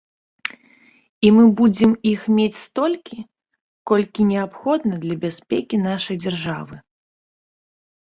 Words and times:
І 1.27 1.29
мы 1.35 1.41
будзем 1.59 1.91
іх 2.11 2.21
мець 2.37 2.55
столькі, 2.67 3.17
колькі 3.91 4.25
неабходна 4.31 4.95
для 5.03 5.15
бяспекі 5.27 5.75
нашай 5.83 6.15
дзяржавы. 6.25 6.75